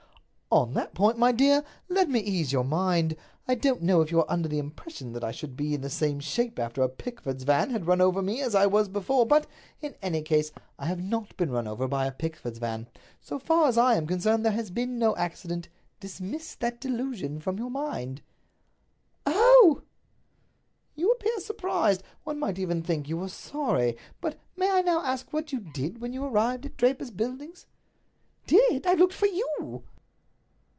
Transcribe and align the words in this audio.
"On 0.53 0.73
that 0.73 0.93
point, 0.93 1.17
my 1.17 1.31
dear, 1.31 1.63
let 1.87 2.09
me 2.09 2.19
ease 2.19 2.51
your 2.51 2.65
mind. 2.65 3.15
I 3.47 3.55
don't 3.55 3.81
know 3.81 4.01
if 4.01 4.11
you 4.11 4.19
are 4.19 4.29
under 4.29 4.49
the 4.49 4.59
impression 4.59 5.13
that 5.13 5.23
I 5.23 5.31
should 5.31 5.55
be 5.55 5.77
the 5.77 5.89
same 5.89 6.19
shape 6.19 6.59
after 6.59 6.81
a 6.83 6.89
Pickford's 6.89 7.45
van 7.45 7.69
had 7.69 7.87
run 7.87 8.01
over 8.01 8.21
me 8.21 8.41
as 8.41 8.53
I 8.53 8.65
was 8.65 8.89
before; 8.89 9.25
but, 9.25 9.47
in 9.81 9.95
any 10.01 10.21
case, 10.21 10.51
I 10.77 10.87
have 10.87 11.01
not 11.01 11.37
been 11.37 11.51
run 11.51 11.69
over 11.69 11.87
by 11.87 12.05
a 12.05 12.11
Pickford's 12.11 12.59
van. 12.59 12.89
So 13.21 13.39
far 13.39 13.69
as 13.69 13.77
I 13.77 13.95
am 13.95 14.05
concerned 14.05 14.43
there 14.43 14.51
has 14.51 14.71
been 14.71 14.99
no 14.99 15.15
accident. 15.15 15.69
Dismiss 16.01 16.55
that 16.55 16.81
delusion 16.81 17.39
from 17.39 17.57
your 17.57 17.71
mind." 17.71 18.21
"Oh!" 19.25 19.83
"You 20.95 21.11
appear 21.11 21.39
surprised. 21.39 22.03
One 22.25 22.37
might 22.37 22.59
even 22.59 22.81
think 22.81 23.05
that 23.05 23.09
you 23.09 23.15
were 23.15 23.29
sorry. 23.29 23.95
But 24.19 24.37
may 24.57 24.69
I 24.69 24.81
now 24.81 24.99
ask 25.01 25.31
what 25.31 25.53
you 25.53 25.61
did 25.61 26.01
when 26.01 26.11
you 26.11 26.25
arrived 26.25 26.65
at 26.65 26.75
Draper's 26.75 27.11
Buildings?" 27.11 27.67
"Did! 28.47 28.85
I 28.85 28.95
looked 28.95 29.13
for 29.13 29.27
you!" 29.27 29.85